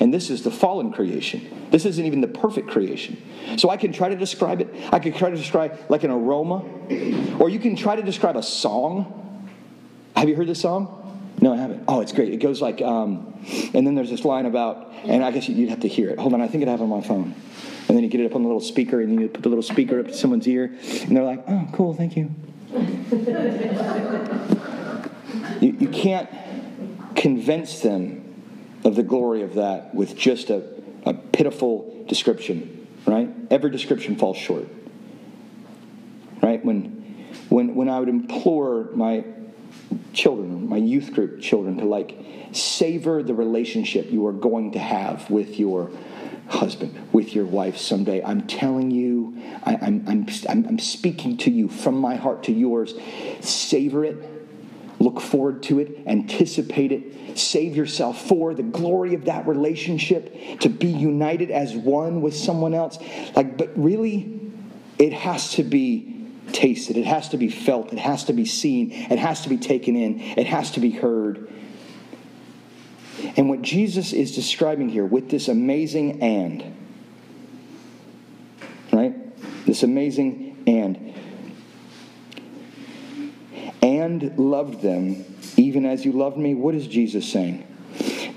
[0.00, 1.66] And this is the fallen creation.
[1.70, 3.20] This isn't even the perfect creation.
[3.56, 4.68] So I can try to describe it.
[4.92, 6.64] I can try to describe like an aroma,
[7.38, 9.48] or you can try to describe a song.
[10.16, 10.94] Have you heard this song?
[11.40, 11.84] No, I haven't.
[11.86, 12.32] Oh, it's great.
[12.32, 13.34] It goes like, um,
[13.74, 16.18] and then there's this line about, and I guess you'd have to hear it.
[16.18, 17.34] Hold on, I think I have it on my phone.
[17.88, 19.48] And then you get it up on the little speaker, and then you put the
[19.48, 22.34] little speaker up to someone's ear, and they're like, oh, cool, thank you.
[25.60, 26.28] you, you can't
[27.14, 28.17] convince them
[28.88, 30.62] of the glory of that with just a,
[31.04, 33.28] a pitiful description, right?
[33.50, 34.66] Every description falls short.
[36.42, 36.64] Right?
[36.64, 39.24] When when when I would implore my
[40.14, 42.18] children, my youth group children to like
[42.52, 45.90] savor the relationship you are going to have with your
[46.48, 48.24] husband, with your wife someday.
[48.24, 52.94] I'm telling you, I, I'm, I'm, I'm speaking to you from my heart to yours.
[53.40, 54.16] Savor it,
[55.00, 60.68] look forward to it, anticipate it, save yourself for the glory of that relationship, to
[60.68, 62.98] be united as one with someone else.
[63.36, 64.40] Like, but really,
[64.98, 68.90] it has to be tasted, it has to be felt, it has to be seen,
[68.90, 71.50] it has to be taken in, it has to be heard.
[73.36, 76.76] And what Jesus is describing here with this amazing and,
[78.92, 79.14] right?
[79.66, 81.14] This amazing and.
[83.82, 85.24] And loved them
[85.56, 86.54] even as you loved me.
[86.54, 87.64] What is Jesus saying?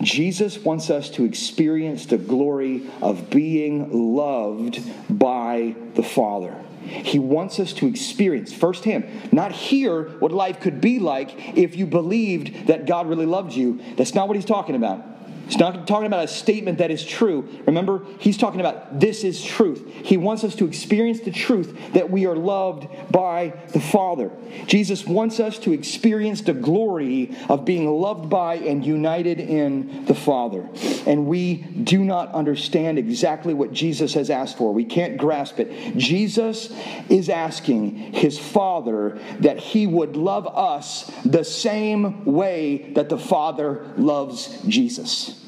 [0.02, 6.56] Jesus wants us to experience the glory of being loved by the Father.
[6.84, 11.86] He wants us to experience firsthand, not hear what life could be like if you
[11.86, 13.80] believed that God really loved you.
[13.98, 15.11] That's not what he's talking about.
[15.52, 17.46] He's not talking about a statement that is true.
[17.66, 19.86] Remember, he's talking about this is truth.
[19.86, 24.32] He wants us to experience the truth that we are loved by the Father.
[24.66, 30.16] Jesus wants us to experience the glory of being loved by and united in the
[30.16, 30.70] Father.
[31.06, 34.74] And we do not understand exactly what Jesus has asked for.
[34.74, 35.98] We can't grasp it.
[35.98, 36.74] Jesus
[37.10, 43.92] is asking his Father that he would love us the same way that the Father
[43.98, 45.41] loves Jesus.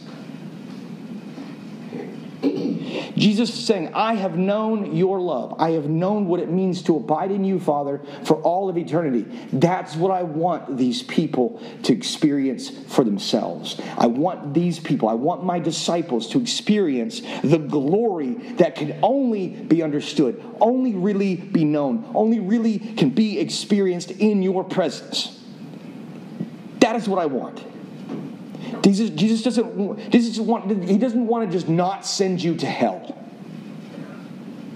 [3.15, 5.55] Jesus is saying, I have known your love.
[5.59, 9.25] I have known what it means to abide in you, Father, for all of eternity.
[9.51, 13.79] That's what I want these people to experience for themselves.
[13.97, 19.49] I want these people, I want my disciples to experience the glory that can only
[19.49, 25.39] be understood, only really be known, only really can be experienced in your presence.
[26.79, 27.72] That is what I want.
[28.83, 33.17] Jesus, Jesus doesn't Jesus want he doesn't want to just not send you to hell.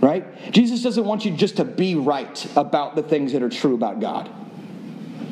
[0.01, 0.51] Right?
[0.51, 3.99] Jesus doesn't want you just to be right about the things that are true about
[3.99, 4.29] God.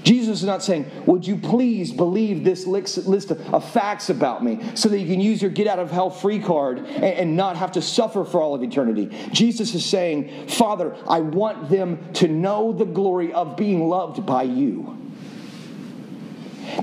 [0.05, 4.87] Jesus is not saying, Would you please believe this list of facts about me so
[4.87, 7.81] that you can use your get out of hell free card and not have to
[7.81, 9.09] suffer for all of eternity?
[9.31, 14.43] Jesus is saying, Father, I want them to know the glory of being loved by
[14.43, 15.04] you.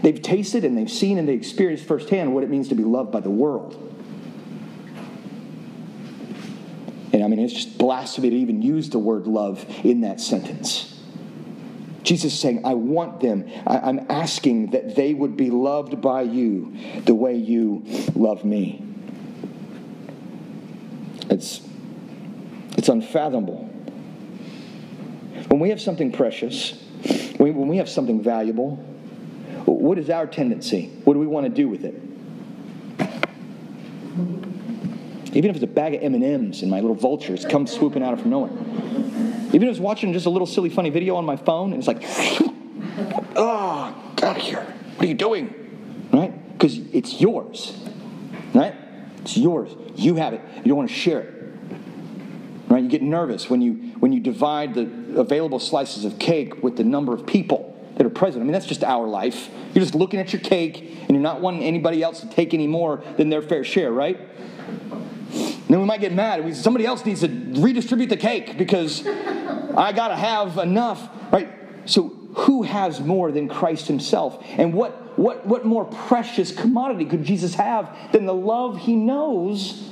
[0.00, 3.12] They've tasted and they've seen and they experienced firsthand what it means to be loved
[3.12, 3.76] by the world.
[7.12, 10.88] And I mean, it's just blasphemy to even use the word love in that sentence.
[12.02, 16.22] Jesus is saying, I want them, I, am asking that they would be loved by
[16.22, 17.84] you the way you
[18.14, 18.84] love me.
[21.30, 21.60] It's,
[22.76, 23.68] it's unfathomable.
[25.48, 26.72] When we have something precious,
[27.38, 28.84] When we have something valuable,
[29.64, 30.86] what is our tendency?
[31.04, 31.94] What do we want to do with it?
[35.34, 38.20] Even if it's a bag of M&Ms and my little vultures come swooping out of
[38.20, 38.50] from nowhere.
[39.48, 41.88] Even if it's watching just a little silly funny video on my phone and it's
[41.88, 42.02] like,
[43.36, 44.60] oh, get out of here.
[44.96, 46.08] What are you doing?
[46.12, 46.52] Right?
[46.52, 47.76] Because it's yours.
[48.54, 48.74] Right?
[49.22, 49.74] It's yours.
[49.94, 50.42] You have it.
[50.58, 51.34] You don't want to share it.
[52.68, 52.82] Right?
[52.82, 56.84] You get nervous when you when you divide the available slices of cake with the
[56.84, 57.71] number of people
[58.02, 58.42] that are present.
[58.42, 59.48] I mean, that's just our life.
[59.74, 62.66] You're just looking at your cake and you're not wanting anybody else to take any
[62.66, 64.18] more than their fair share, right?
[64.18, 66.56] And then we might get mad.
[66.56, 71.48] Somebody else needs to redistribute the cake because I got to have enough, right?
[71.84, 74.42] So, who has more than Christ Himself?
[74.56, 79.90] And what, what, what more precious commodity could Jesus have than the love He knows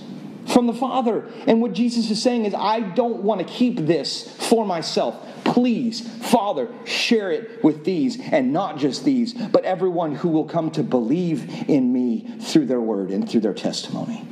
[0.52, 1.28] from the Father?
[1.46, 5.16] And what Jesus is saying is, I don't want to keep this for myself.
[5.44, 10.70] Please, Father, share it with these, and not just these, but everyone who will come
[10.72, 14.26] to believe in me through their word and through their testimony.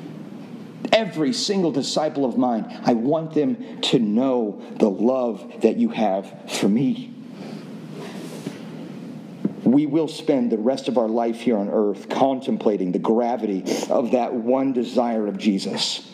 [0.92, 6.50] Every single disciple of mine, I want them to know the love that you have
[6.50, 7.14] for me.
[9.64, 14.12] We will spend the rest of our life here on earth contemplating the gravity of
[14.12, 16.07] that one desire of Jesus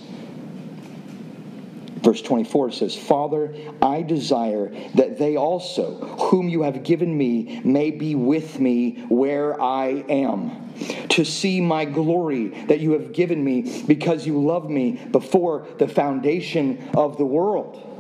[2.05, 5.95] Verse 24 says, Father, I desire that they also,
[6.29, 10.75] whom you have given me, may be with me where I am,
[11.09, 15.89] to see my glory that you have given me because you loved me before the
[15.89, 17.91] foundation of the world.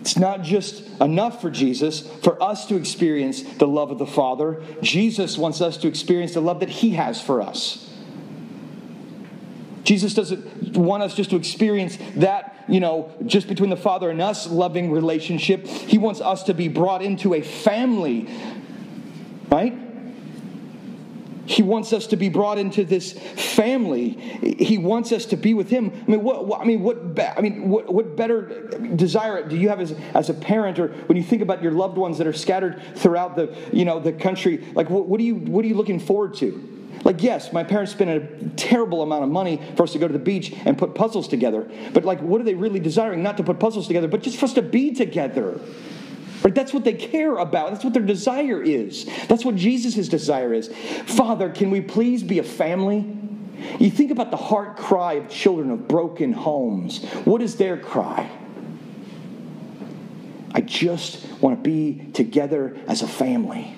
[0.00, 4.60] It's not just enough for Jesus for us to experience the love of the Father.
[4.82, 7.89] Jesus wants us to experience the love that He has for us.
[9.84, 14.20] Jesus doesn't want us just to experience that, you know, just between the Father and
[14.20, 15.66] us loving relationship.
[15.66, 18.28] He wants us to be brought into a family,
[19.50, 19.74] right?
[21.46, 24.10] He wants us to be brought into this family.
[24.10, 25.90] He wants us to be with Him.
[26.06, 26.46] I mean, what?
[26.46, 27.18] what I mean, what?
[27.36, 31.16] I mean, what, what better desire do you have as, as a parent, or when
[31.16, 34.64] you think about your loved ones that are scattered throughout the, you know, the country?
[34.74, 36.79] Like, what, what are you, what are you looking forward to?
[37.04, 40.12] Like, yes, my parents spent a terrible amount of money for us to go to
[40.12, 41.70] the beach and put puzzles together.
[41.94, 43.22] But, like, what are they really desiring?
[43.22, 45.60] Not to put puzzles together, but just for us to be together.
[46.42, 46.54] Right?
[46.54, 47.70] That's what they care about.
[47.70, 49.06] That's what their desire is.
[49.28, 50.68] That's what Jesus' desire is.
[51.06, 53.16] Father, can we please be a family?
[53.78, 57.04] You think about the heart cry of children of broken homes.
[57.24, 58.30] What is their cry?
[60.52, 63.74] I just want to be together as a family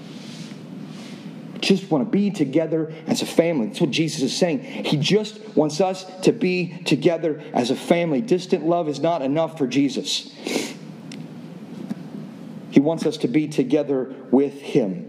[1.63, 3.69] just want to be together as a family.
[3.69, 4.61] That's what Jesus is saying.
[4.61, 8.21] He just wants us to be together as a family.
[8.21, 10.35] Distant love is not enough for Jesus.
[12.71, 15.09] He wants us to be together with Him.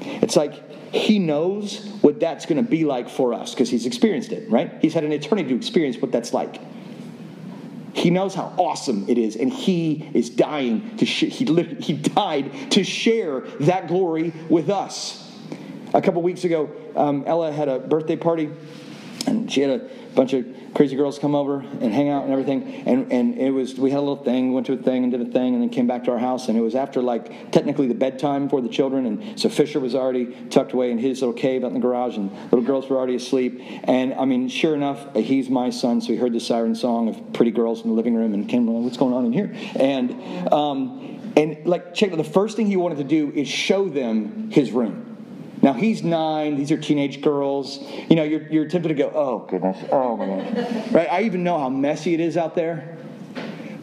[0.00, 4.32] It's like He knows what that's going to be like for us because He's experienced
[4.32, 4.72] it, right?
[4.82, 6.58] He's had an eternity to experience what that's like.
[7.96, 11.44] He knows how awesome it is, and he is dying to he,
[11.80, 15.34] he died to share that glory with us.
[15.94, 18.50] A couple weeks ago, um, Ella had a birthday party,
[19.26, 22.64] and she had a bunch of crazy girls come over and hang out and everything.
[22.86, 25.20] And, and it was, we had a little thing, went to a thing and did
[25.20, 26.48] a thing, and then came back to our house.
[26.48, 29.06] And it was after, like, technically the bedtime for the children.
[29.06, 32.16] And so Fisher was already tucked away in his little cave out in the garage,
[32.16, 33.60] and little girls were already asleep.
[33.84, 37.32] And I mean, sure enough, he's my son, so he heard the siren song of
[37.34, 39.54] pretty girls in the living room and came, what's going on in here?
[39.76, 44.50] And, um, and like, check the first thing he wanted to do is show them
[44.50, 45.15] his room.
[45.66, 47.80] Now he's nine; these are teenage girls.
[48.08, 51.08] You know, you're, you're tempted to go, "Oh goodness, oh my gosh!" right?
[51.10, 52.96] I even know how messy it is out there.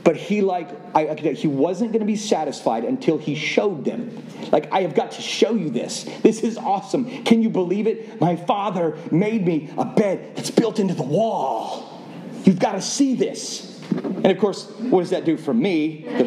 [0.06, 4.26] But he like I, he wasn't going to be satisfied until he showed them.
[4.50, 6.06] Like I have got to show you this.
[6.22, 7.26] This is awesome.
[7.26, 8.22] Can you believe it?
[8.22, 12.02] My father made me a bed that's built into the wall.
[12.46, 13.82] You've got to see this.
[13.92, 16.24] And of course, what does that do for me, the,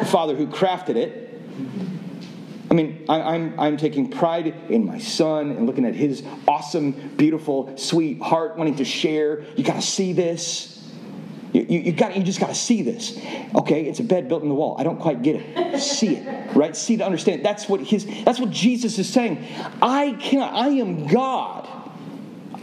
[0.00, 1.26] the father who crafted it?
[2.76, 6.90] I mean, I, I'm, I'm taking pride in my son and looking at his awesome,
[7.16, 9.44] beautiful, sweet heart wanting to share.
[9.56, 10.86] You got to see this.
[11.54, 13.18] You, you, you, got, you just got to see this.
[13.54, 14.76] Okay, it's a bed built in the wall.
[14.78, 15.78] I don't quite get it.
[15.80, 16.76] See it, right?
[16.76, 17.42] See to understand.
[17.42, 18.04] That's what his.
[18.26, 19.42] That's what Jesus is saying.
[19.80, 20.52] I cannot.
[20.52, 21.66] I am God.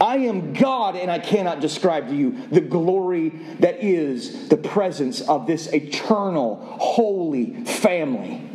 [0.00, 5.22] I am God, and I cannot describe to you the glory that is the presence
[5.22, 8.53] of this eternal, holy family.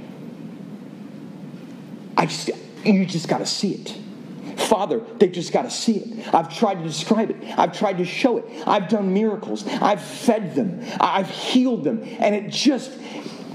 [2.20, 2.50] I just,
[2.84, 4.60] you just got to see it.
[4.60, 6.34] Father, they just got to see it.
[6.34, 7.38] I've tried to describe it.
[7.58, 8.46] I've tried to show it.
[8.68, 9.66] I've done miracles.
[9.66, 10.86] I've fed them.
[11.00, 12.04] I've healed them.
[12.20, 12.92] And it just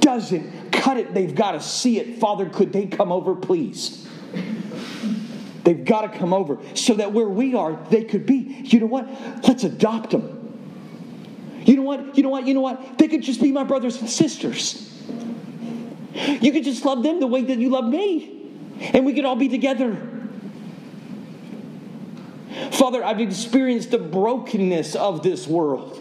[0.00, 1.12] doesn't cut it.
[1.12, 2.18] They've got to see it.
[2.18, 4.08] Father, could they come over, please?
[5.64, 8.62] They've got to come over so that where we are, they could be.
[8.64, 9.06] You know what?
[9.46, 10.40] Let's adopt them.
[11.66, 12.16] You know what?
[12.16, 12.46] You know what?
[12.46, 12.96] You know what?
[12.96, 14.90] They could just be my brothers and sisters.
[16.14, 18.43] You could just love them the way that you love me,
[18.80, 19.96] and we could all be together.
[22.72, 26.00] Father, I've experienced the brokenness of this world.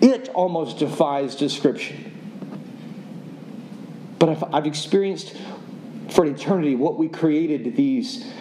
[0.00, 2.12] It almost defies description.
[4.18, 5.36] But I've, experienced
[6.10, 8.32] for eternity what we created these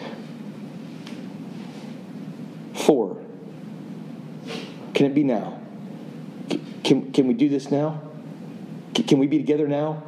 [2.73, 3.21] for.
[4.93, 5.59] Can it be now?
[6.83, 8.01] Can, can we do this now?
[8.93, 10.03] Can we be together now?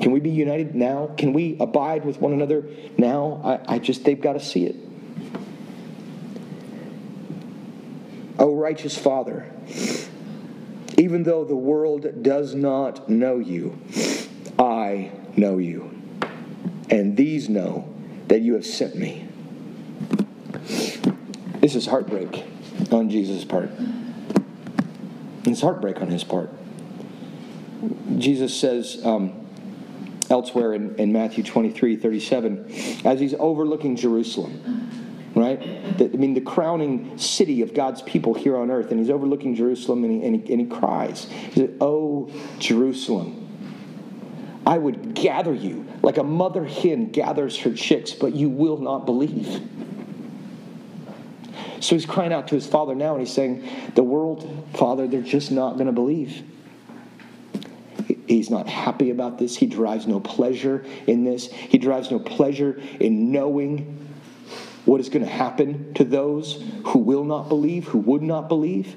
[0.00, 1.10] Can we be united now?
[1.16, 2.66] Can we abide with one another
[2.98, 3.40] now?
[3.44, 4.76] I, I just, they've got to see it.
[8.38, 9.50] O righteous Father,
[10.98, 13.78] even though the world does not know you,
[14.58, 15.90] I know you.
[16.90, 17.88] And these know
[18.28, 19.28] that you have sent me.
[21.60, 22.44] This is heartbreak
[22.90, 23.70] on Jesus' part.
[25.44, 26.50] It's heartbreak on his part.
[28.18, 29.43] Jesus says um,
[30.30, 32.72] elsewhere in, in Matthew 23 37,
[33.04, 35.60] as he's overlooking Jerusalem, right?
[35.98, 39.54] The, I mean, the crowning city of God's people here on earth, and he's overlooking
[39.54, 43.40] Jerusalem and he, and he, and he cries, he said, Oh, Jerusalem,
[44.66, 49.06] I would gather you like a mother hen gathers her chicks, but you will not
[49.06, 49.60] believe.
[51.80, 55.20] So he's crying out to his father now, and he's saying, The world, Father, they're
[55.20, 56.42] just not going to believe.
[58.26, 59.56] He's not happy about this.
[59.56, 61.50] He derives no pleasure in this.
[61.52, 64.08] He derives no pleasure in knowing
[64.84, 68.94] what is going to happen to those who will not believe, who would not believe.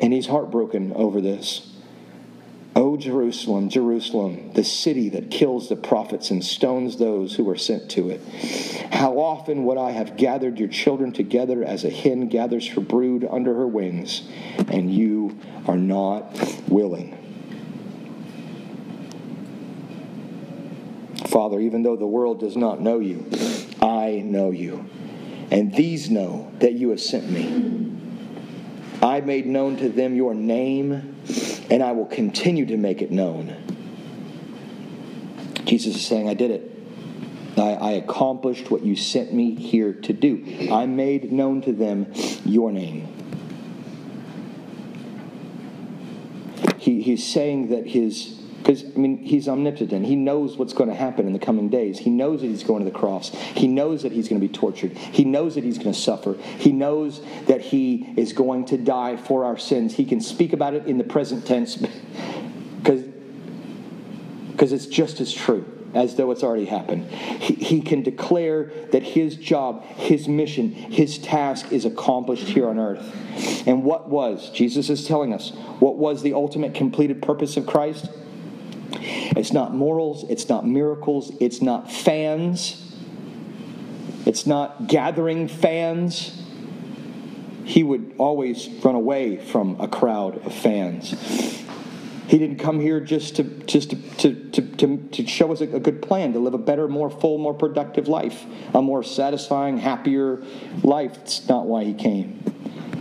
[0.00, 1.75] And he's heartbroken over this.
[2.76, 7.90] O Jerusalem, Jerusalem, the city that kills the prophets and stones those who are sent
[7.92, 8.20] to it.
[8.92, 13.26] How often would I have gathered your children together as a hen gathers her brood
[13.30, 14.28] under her wings,
[14.68, 17.16] and you are not willing.
[21.28, 23.26] Father, even though the world does not know you,
[23.80, 24.84] I know you.
[25.50, 27.90] And these know that you have sent me.
[29.02, 31.15] I made known to them your name
[31.70, 33.54] and I will continue to make it known.
[35.64, 36.72] Jesus is saying, I did it.
[37.56, 40.68] I, I, accomplished what you sent me here to do.
[40.70, 42.12] I made known to them
[42.44, 43.08] your name.
[46.78, 48.35] He, he's saying that his
[48.66, 50.06] because, I mean, he's omnipotent.
[50.06, 52.00] He knows what's going to happen in the coming days.
[52.00, 53.28] He knows that he's going to the cross.
[53.28, 54.90] He knows that he's going to be tortured.
[54.90, 56.34] He knows that he's going to suffer.
[56.58, 59.94] He knows that he is going to die for our sins.
[59.94, 61.76] He can speak about it in the present tense
[62.82, 63.04] because
[64.72, 65.64] it's just as true
[65.94, 67.08] as though it's already happened.
[67.08, 72.80] He, he, can declare that his job, his mission, his task is accomplished here on
[72.80, 73.64] earth.
[73.68, 78.08] And what was, Jesus is telling us, what was the ultimate completed purpose of Christ?
[79.00, 82.82] It's not morals, it's not miracles, it's not fans,
[84.24, 86.42] it's not gathering fans.
[87.64, 91.10] He would always run away from a crowd of fans.
[92.28, 95.64] He didn't come here just to just to, to, to, to, to show us a,
[95.64, 98.44] a good plan to live a better, more full, more productive life,
[98.74, 100.42] a more satisfying, happier
[100.82, 101.14] life.
[101.14, 102.55] That's not why he came.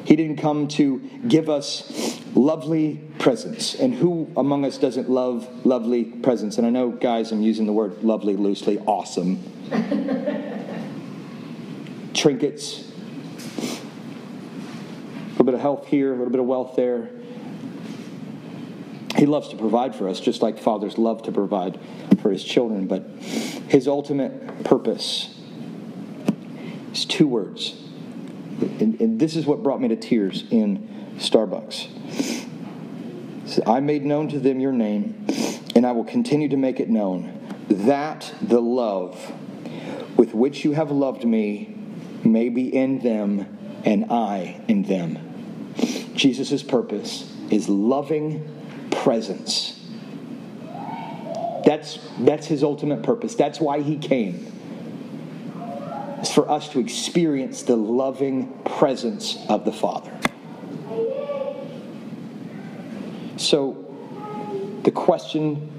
[0.06, 3.74] He didn't come to give us lovely presents.
[3.74, 6.60] And who among us doesn't love lovely presents?
[6.60, 8.78] And I know, guys, I'm using the word lovely loosely.
[8.80, 9.40] Awesome.
[12.14, 12.92] Trinkets.
[15.18, 17.10] A little bit of health here, a little bit of wealth there.
[19.18, 21.80] He loves to provide for us, just like fathers love to provide
[22.22, 22.86] for his children.
[22.86, 23.08] But
[23.70, 25.36] his ultimate purpose
[26.94, 27.85] is two words
[28.62, 32.48] and, and this is what brought me to tears in Starbucks.
[33.68, 35.26] I made known to them your name,
[35.76, 37.32] and I will continue to make it known,
[37.70, 39.34] that the love
[40.18, 41.76] with which you have loved me
[42.24, 45.20] may be in them and I in them.
[46.16, 49.80] Jesus' purpose is loving presence.
[51.66, 53.36] That's, that's his ultimate purpose.
[53.36, 54.52] That's why he came
[56.36, 60.12] for us to experience the loving presence of the Father.
[63.38, 63.82] So,
[64.84, 65.72] the question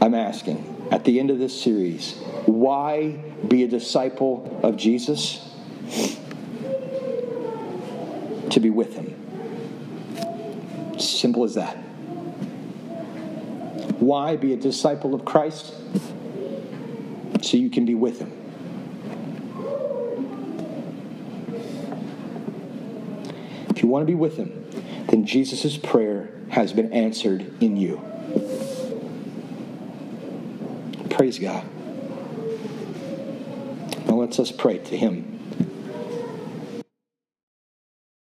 [0.00, 2.14] I'm asking at the end of this series
[2.46, 5.44] why be a disciple of Jesus?
[8.50, 9.12] To be with Him.
[11.00, 11.76] Simple as that.
[13.98, 15.74] Why be a disciple of Christ?
[17.42, 18.45] So you can be with him.
[23.76, 24.64] If you want to be with him,
[25.08, 28.00] then Jesus' prayer has been answered in you.
[31.10, 31.62] Praise God.
[34.06, 35.35] Now let's us pray to him